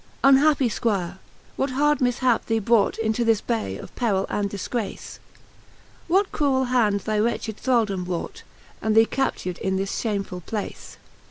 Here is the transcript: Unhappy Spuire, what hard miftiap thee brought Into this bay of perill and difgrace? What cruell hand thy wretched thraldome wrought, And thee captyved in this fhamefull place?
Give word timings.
Unhappy 0.23 0.67
Spuire, 0.67 1.19
what 1.57 1.69
hard 1.69 1.99
miftiap 1.99 2.45
thee 2.47 2.57
brought 2.57 2.97
Into 2.97 3.23
this 3.23 3.39
bay 3.39 3.77
of 3.77 3.95
perill 3.95 4.25
and 4.31 4.49
difgrace? 4.49 5.19
What 6.07 6.31
cruell 6.31 6.69
hand 6.69 7.01
thy 7.01 7.19
wretched 7.19 7.57
thraldome 7.57 8.05
wrought, 8.07 8.41
And 8.81 8.95
thee 8.95 9.05
captyved 9.05 9.59
in 9.59 9.75
this 9.75 9.91
fhamefull 9.91 10.43
place? 10.47 10.97